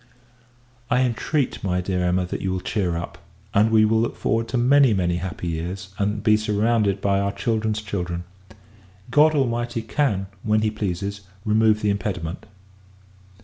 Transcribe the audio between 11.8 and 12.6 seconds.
the impediment.